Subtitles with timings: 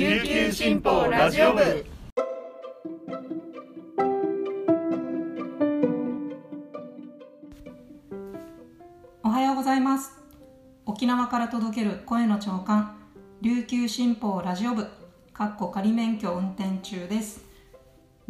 [0.00, 1.84] 琉球新報ラジオ部。
[9.22, 10.12] おはようございます。
[10.86, 12.96] 沖縄から届ける声の長官
[13.42, 14.86] 琉球新報ラジオ部
[15.34, 17.44] かっこ仮免許運転中です。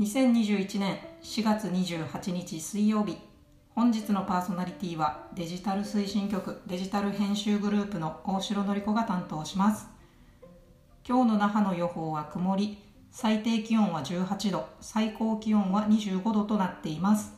[0.00, 3.16] 2021年4月28日水曜日
[3.76, 9.99] 本日のパーソナリティはデジタル推進局デジタル編集グループの大城典子が担当します。
[11.10, 12.78] 今日の那覇の予報は曇り
[13.10, 17.34] 最低気温は18度最高気温は25度となっています。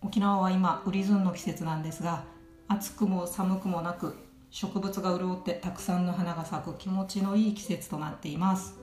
[0.00, 2.24] 沖縄は今ウリズンの季節なんですが
[2.68, 4.16] 暑くも寒くもなく
[4.48, 8.78] 植物が潤ってたくさんの花が咲く気持ちのいい季節となっています。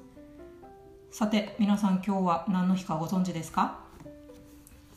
[1.09, 3.79] さて皆さん今日は何の日かご存知ですか？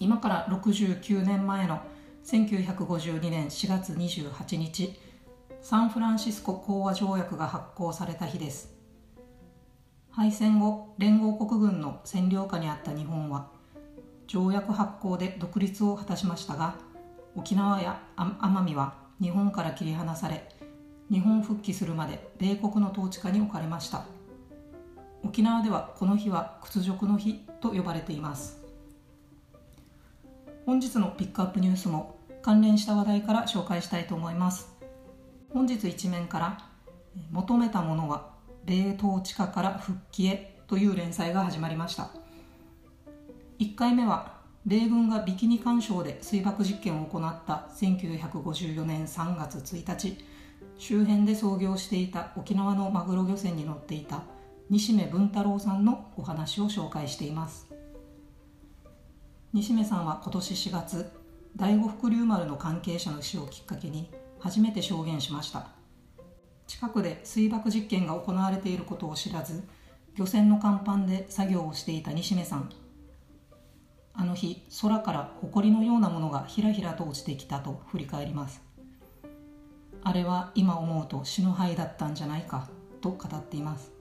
[0.01, 1.81] 今から69年前の
[2.27, 5.01] 1952年4月28日
[5.63, 8.82] サンフランシスコ講和条約が発効された日です。
[10.13, 13.49] 敗戦後連合国軍の占領下にあった日本は
[14.27, 16.77] 条約発効で独立を果たしましたが
[17.35, 20.49] 沖縄や奄美は日本から切り離され
[21.13, 24.07] 日本復帰するまで米国の統治下に置かれました。
[25.23, 28.65] 沖縄ではこの日は屈辱の日と呼ばれています。
[30.65, 34.73] 本日のピックアップニュースも関連した話題から紹介したいと思います。
[35.53, 36.59] 本日一面から
[37.31, 38.31] 求めたものは
[38.65, 42.11] 米統治下から復帰へという連載が始まりました。
[43.59, 50.33] 1回目は米軍がビキニ干渉で水爆実験を行った1954年3月1日。
[50.79, 54.23] 周辺で操業していた沖縄のマグロ漁船に乗っていた
[54.71, 57.69] 西目文太郎さんのお話を紹介しています。
[59.53, 61.11] 西目さんは今年4月
[61.57, 64.11] 第五福竜丸の関係者の死をきっかけに
[64.41, 65.69] 初めて証言しました。
[66.67, 69.63] 近くで水爆実験が行われていることを知らず
[70.17, 72.71] 漁船の甲板で作業をしていた西目さん。
[74.15, 78.63] あの日空から埃のようなものがひらひらと落ちてきたと振り返ります。
[80.05, 82.69] あれは今思うと死の灰だったんじゃないか
[83.01, 83.93] と語っています。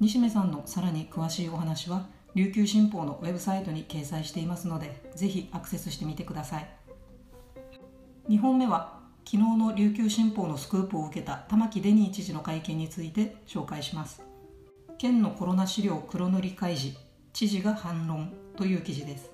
[0.00, 6.68] 西目さんのさらに詳しいお話は琉球新報のウェブサイトに掲載していますのでぜひアクセスしてみてください。
[8.28, 14.22] 2本目は昨日の琉球新報のスクープを受けた玉城デニー知事の会見について紹介します。
[14.98, 16.96] 県のコロナ資料黒塗り開示
[17.32, 19.30] 知事が反論という記事です。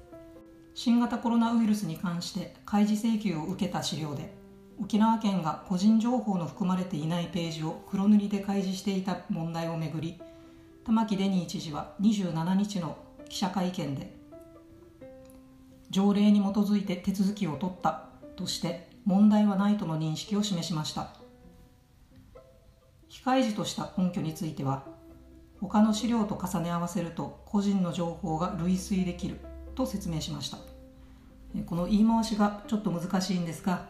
[0.74, 4.32] 新型コロナウイルスに関して開示請求を受けた資料で
[4.80, 10.18] 沖縄県が個人情報の含まれていないページを黒塗りで開示していた問題をめぐり
[10.84, 12.96] 玉城デニー知事は27日の
[13.28, 14.14] 記者会見で
[15.90, 18.04] 条例に基づいて手続きを取った
[18.36, 21.08] として問題はないとの認識を示しました。
[23.08, 24.84] 非開示とした根拠については
[25.60, 29.40] 他の資料と重ね合わせると個人の情報が類推できる
[29.74, 30.58] と説明しました。
[31.66, 33.86] この言い回しがちょっと難しいんですが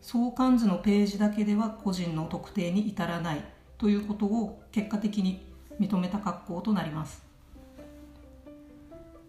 [0.00, 3.44] 相関図のページだけでは個人の特定に至らない
[3.78, 5.44] ということを結果的に
[5.80, 7.26] 認めた格好となります。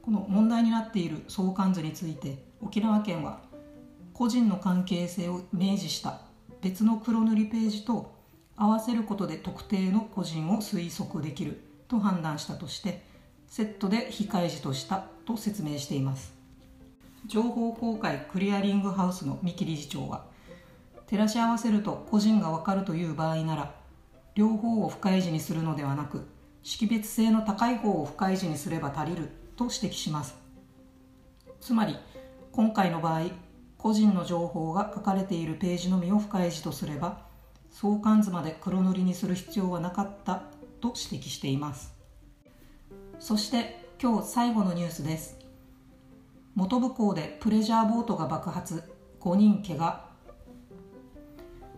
[0.03, 3.41] この問題になっている相関図について沖縄県は
[4.19, 6.19] 個人の関係性を明示した。
[6.61, 8.13] 別の黒塗りページと
[8.57, 11.63] 合わせることで特定の個人を推測できる。
[11.87, 13.01] と判断したとして
[13.47, 16.33] セットで非開示としたと説明しています。
[17.27, 20.25] 情報公開クリアリングハウスの三木理事長は
[21.07, 23.73] 照らし合わせると個人が分かるという場合なら
[24.35, 26.27] 両方を不開示にするのではなく
[26.61, 30.35] 識別性の高い方を不開示にすれば足りると指摘します。
[31.61, 31.95] つまり
[32.51, 33.48] 今回の場合
[33.79, 37.21] 個人の情報が書かれているページのみを不開示とすれば
[37.71, 40.43] 相関図まで黒塗りにする必要はなかった
[40.81, 41.93] と指摘しています。
[43.19, 45.37] そして今日最後のニュースです。
[46.57, 48.83] 本部港でプレジャーボートが爆発。
[49.21, 50.09] 5人怪我。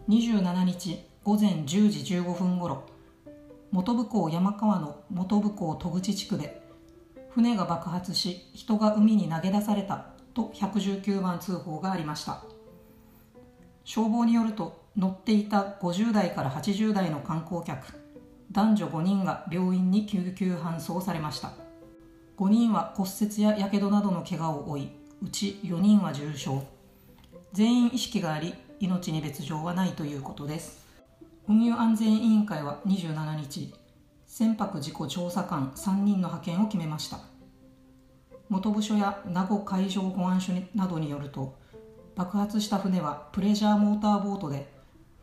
[0.10, 2.84] 27日午前10時15分ごろ
[3.72, 6.62] 本部港山川の本部港戸口地区で
[7.30, 10.11] 船が爆発し人が海に投げ出された。
[10.34, 12.44] と119番通報がありました。
[13.84, 17.94] 消防によると乗っていた50代から80代の観光客
[18.52, 21.54] 男女5人が病院に救急搬送されました。
[22.38, 24.90] 5人は骨折ややけどなどの怪我を負い
[25.24, 26.52] うち4人は重傷。
[27.54, 30.86] 全員意識があり命に別状はないということです。
[31.48, 33.74] 運輸安全委員会は27日
[34.28, 37.31] 船舶事故調査官3人の派遣を決めました。
[38.52, 41.56] 元部署や名護海上保安署などによると
[42.16, 44.68] 爆発した船はプレジャーモーターボートで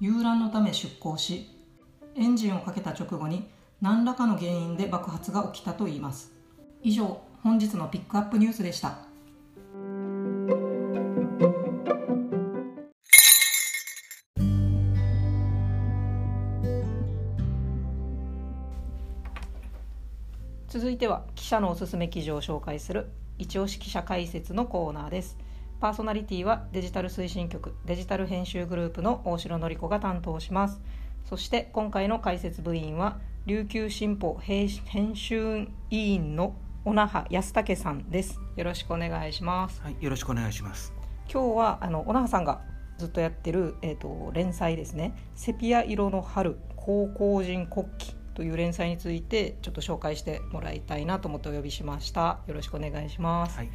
[0.01, 1.47] 遊覧のため出航し
[2.17, 3.47] エンジンをかけた直後に
[3.83, 6.33] 何らかの原因で爆発が起きたといいます。
[6.83, 9.08] 以上本日のピックアップニュースでした。
[20.69, 23.07] 続いては記者のおすすめ記事を紹介する
[23.39, 25.39] 一押し記者解説のコーナーです。
[25.81, 30.83] パーソナリティはデジタル推進局デジタル編集グループの大城典子が担当します。
[31.25, 36.55] そして今回の解説部員は琉球新報編集委員の
[36.85, 38.39] 小那覇康武さんです。
[38.57, 39.81] よろしくお願いします。
[39.81, 40.93] はいよろしくお願いします。
[41.33, 42.61] 今日はあの小那覇さんが
[42.99, 52.39] ずっとやってる、えーと、連載ですね「セピア色の春高校人国旗」という連載についてちょっと紹介してもらいたいなと思ってお呼びしました。
[52.47, 53.71] よろしくお願いします、はい、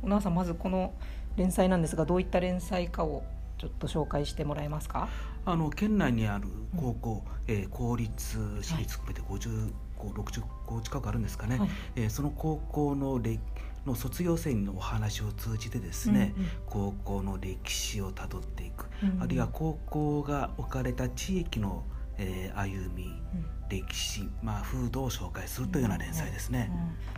[0.00, 0.94] 小那覇さんまずこの
[1.36, 3.22] 連載なんですがどういった連載かを
[3.58, 5.10] ちょっと紹介してもらえますか？
[5.44, 13.40] あの県内にある高校、うん、えー、公立私立含めて50校、はい、60校近くあるんですかね、はい、えー、その高校の歴
[13.84, 21.84] の卒業生のお話を通じてですね、うんうん、高校の歴史をたどっていく、うんうん、あるいは高校が置かれた地域の、
[22.18, 23.06] えー、歩み、う
[23.36, 23.46] ん。
[23.68, 26.70] 歴史、まあ、風土を紹介するというような連載ですね、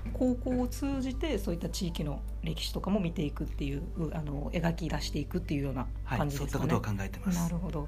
[0.05, 3.83] うんうん、高校を通じてそういった地域の歴史とかも見ていくっていう
[4.13, 7.39] あの描き出していくっていうような感じですかね、はい、そういったことを考えてます。
[7.39, 7.87] なるほど。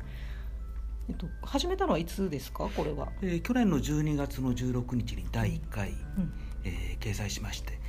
[1.09, 2.69] えっと、始めたのはいつですか？
[2.69, 6.33] これは、えー、去年の12月の16日に第1回、うん、
[6.63, 7.81] えー、掲載しまして、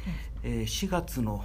[0.44, 1.38] うん、えー、4月の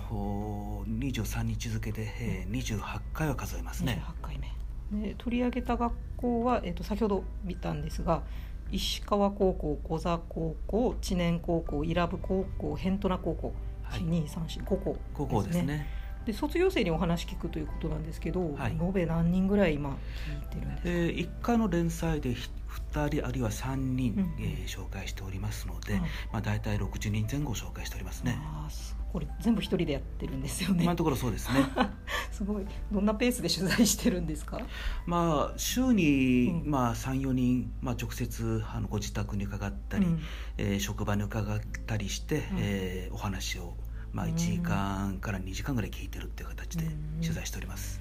[0.89, 2.81] 23日付で、えー、28
[3.13, 4.03] 回は数えますね。
[4.23, 4.49] 28回目。
[4.91, 8.23] で取り上げた学校は、えーと先ほど見たんですが
[8.71, 15.87] 石川高校小座高校知念高校伊良部高校辺土名高校、はい、1234 5校、ね、5校ですね。
[16.27, 28.39] で卒業生にお話聞くということなんですけど、はい、延べ何人ぐらい今聞いてるんですか、えー、1回の連載で2人あるいは3人、うん、えー、紹介しておりますので、はい、まあ、大体60人前後紹介しておりますね。
[28.39, 28.69] あ
[29.11, 30.83] これ全部一人でやってるんですよね。
[30.83, 31.61] 今のところそうですね。
[32.39, 34.61] すごいどんなペースで取材してるんですか？
[35.07, 40.21] まあ週に、うん、まあ三四人まあ直接あのご自宅に伺ったり、うん、
[40.57, 43.75] えー、職場に伺ったりして、うん、えー、お話を
[44.13, 46.87] まあ1時間から2時間ぐらい聞いてるっていう形で
[47.21, 48.01] 取材しております。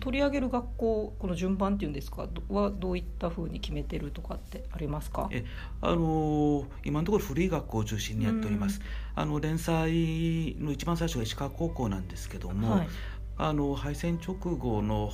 [0.00, 2.26] 取り上げる学校この順番っていうんですか？
[2.48, 5.28] はどういったふうに決めてるとかってありますか？
[5.30, 5.44] え
[5.82, 8.80] あの今のところ古い学校を中心にやっております、
[9.14, 12.88] あの連載の一番最初が石川高校なんですけども、はい
[13.36, 15.10] あの敗戦直後の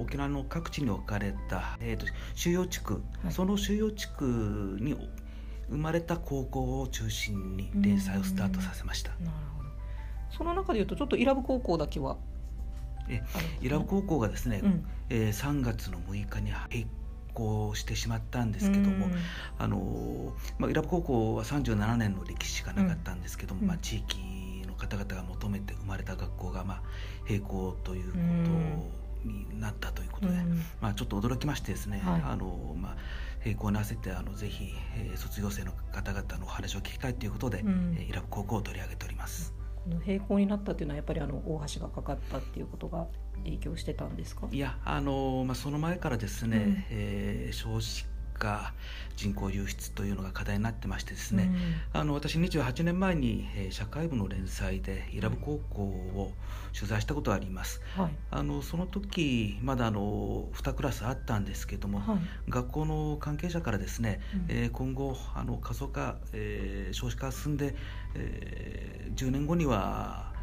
[0.00, 4.94] 沖縄の各地に置かれた、えーと、収容地区、はい、その収容地区に
[5.70, 9.10] 生まれた高校を中心に連載をスタートさせました。
[9.12, 9.68] なるほど。
[10.36, 12.16] その中でいうとちょっと伊良部高校だけは？
[13.08, 13.22] え
[13.62, 16.86] 伊良部高校がですね、うん、えー、3月の6日に閉
[17.32, 19.12] 校してしまったんですけども、うん、
[19.58, 24.45] あのまあ、伊良部高校は37年の歴史がなかったんですけども、うん、まあ、地域の
[24.76, 26.82] 方々が求めて生まれた学校が、まあ、
[27.28, 28.18] 閉校というこ
[29.24, 30.34] とになったということで、
[30.80, 32.96] まあ、ちょっと驚きましてですね、はい、あのまあ
[33.44, 39.54] 並行に合わせてあのぜひ、えー、卒業生の方々のお話を聞きたいということで、うん、えー、伊良部高校を取り上げております。
[39.88, 43.06] の並行になったっていうのはやっぱりあの大橋がかかったっていうことが
[43.44, 44.48] 影響してたんですか？
[44.50, 48.04] いやあの、まあ、その前からですね、うん、えー、少子
[48.38, 48.72] 化
[49.16, 51.50] 人口流出というのが課題になってましてですね、
[51.94, 56.32] うん、あの私28年前に、えー、社会部の連載で伊良部高校を
[56.74, 62.18] 取材したことがあります、はい、あのその時まだあの2クラスあったんですけども、はい、
[62.50, 67.74] 学校の関係者からですね、うん、えー、今後あの過疎化、えー、少子化が進んで、
[68.14, 70.35] えー、10年後には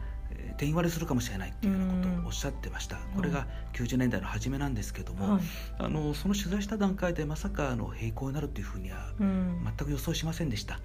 [0.58, 5.42] 定員割れするかもしれないっていうようなことをおっしゃってました、これが90年代の初めなんですけども、はい、
[5.80, 10.84] あのその取材した段階でまさかあの並行になるというふうには全く予想しませんでした、はい、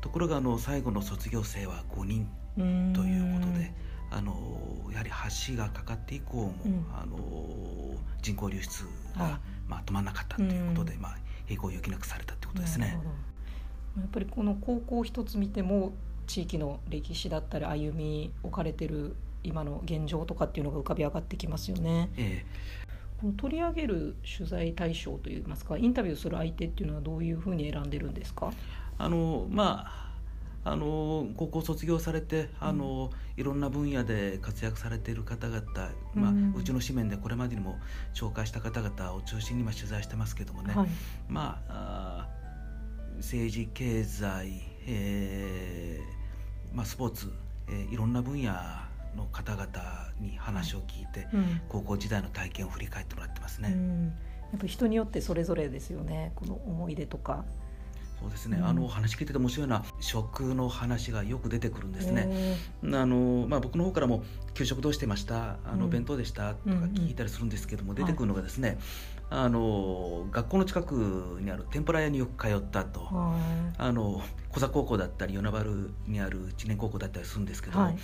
[0.00, 2.28] ところがあの最後の卒業生は5人
[2.94, 3.94] ということで。
[4.10, 5.10] あのやはり
[5.48, 8.84] 橋がかかって以降も、うん、あの人口流出
[9.18, 11.16] が、まあ、止まらなかったということで、まあ、
[11.48, 12.96] 並行を余儀なくされたということですね。
[13.96, 15.94] やっぱりこの高校一つ見ても
[16.26, 22.10] 地域の歴史だったり歩み置かれてる今の現状とかっていうのが浮かび上がってきますよね。
[22.16, 22.46] ええ、
[23.20, 28.52] この取り上げる取材対象といいますかインタビューする相手っていうのはどういうふうに選んでるんですか？
[28.96, 30.04] あのまあ
[30.66, 35.62] あの高校卒業されてあの、うん、いろんな分野で活躍されている方々、
[36.14, 37.78] まあ、うん、うちの紙面でこれまでにも
[38.14, 40.88] 紹介した方々を中心に今取材してますけどもね、はい、
[41.28, 42.28] まあ
[43.18, 47.32] 政治経済えーまあ、スポーツ、
[47.68, 48.52] えー、いろんな分野
[49.16, 49.68] の方々
[50.20, 53.76] に話を聞いて、はいうん、高校時代の体験を振り返ってもらってますね。
[54.52, 56.32] やっぱ人によってそれぞれですよね。
[56.34, 57.44] この思い出とか
[58.20, 62.56] そうですね、うん、あの話聞いてて面白いような食の話がよく出てくるんですね。
[62.82, 65.56] あのまあ、僕の方からも「給食どうしてました？
[65.64, 68.78] あの、弁当でした?」とか聞いたりするんですけども、出てくるのがですね、はい
[69.30, 75.70] あの学校の近くにある天ぷら屋によく通ったと、あの小座高校だったり与那原
[76.06, 77.96] にある知念高校だったりするんですけど、はい、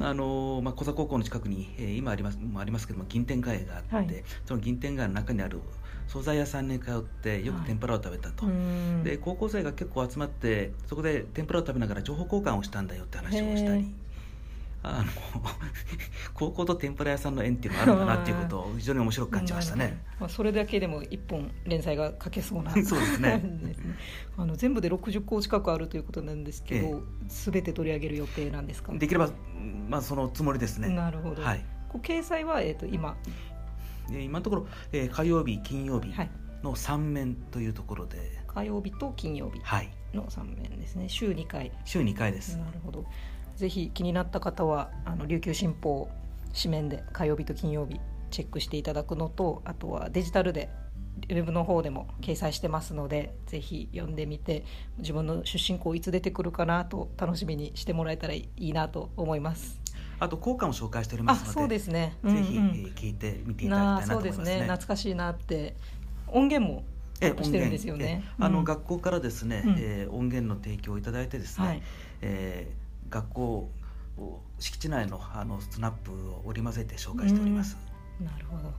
[0.00, 5.60] あのまあ、小座高校の近くに、えー、今ありますもありますけども銀天街があって、はい、その銀天街の中にある
[6.08, 8.52] 惣菜屋さんに通ってよく天ぷらを食べたと、は
[9.02, 13.94] い、で高校生が結構集まってそこで天ぷらを食べながら情報交換をしたんだよって話をしたり。
[14.86, 15.04] あの
[16.34, 19.98] 高校と天ぷら屋さんの縁っていうのがあるんだなっていうことを非常に面白く感じましたね。
[20.20, 23.42] まあ、それだけでも一本連載が書けそうな そうですね。
[24.36, 28.92] あの全部で60校近くあるということなんですけど、す、え、べ、て取り上げる予定なんですか？
[28.92, 29.30] できれば、
[29.88, 30.88] まあ、そのつもりですね。
[30.90, 33.16] なるほど、はい、こう掲載は、えーと、今
[34.10, 36.12] 今のところ、えー、火曜日金曜日
[36.62, 39.60] の3面というところで、はい、火曜日と金曜日
[40.14, 41.72] の3面ですね、はい、週2回。
[41.84, 42.56] 週2回です。
[42.58, 43.04] なるほど。
[43.56, 46.08] ぜひ気になった方はあの琉球新報
[46.60, 50.70] 紙面で火曜日と金曜日チェックしていただくのとあとはデジタルで
[51.28, 54.64] ウェブの方でも掲載してますのでぜひ読んでみて
[54.98, 59.83] 自分の出身校いつ出てくるかなと楽しみにしてもらえたらいいなと思います。
[60.18, 62.16] あと効果も紹介しておりますので、そうですね。
[62.24, 64.44] ぜひ、うんうん、聞いてみていただきたいなと思いますね。
[64.44, 64.60] すね。
[64.62, 65.76] 懐かしいなって
[66.28, 66.84] 音源も
[67.20, 68.24] してるんですよね。
[68.38, 71.82] あの、学校からですね、うん、えー、音源の提供をいただいてですね、はい、
[72.22, 73.70] えー、学校
[74.58, 77.76] 敷地内のあのスナップを織り交ぜて紹介しております。
[78.20, 78.72] なるほど。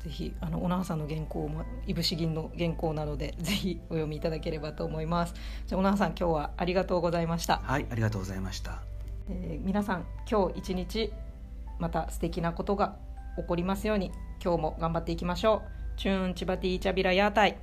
[0.00, 5.34] ぜひあの小野さんの原稿もいぶし銀の原稿なので ぜひお読みいただければと思います。
[5.66, 7.60] じゃあ小野さん今日はありがとうございました。
[7.64, 8.82] はいありがとうございました。
[9.28, 11.12] えー、皆さん今日一日
[11.78, 12.96] また素敵なことが
[13.36, 15.98] 起こりますように今日も頑張っていきましょう。
[15.98, 17.56] チューンチバティチャビラヤータイ。